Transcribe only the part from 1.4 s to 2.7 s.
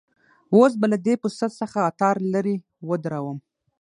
څه عطار لره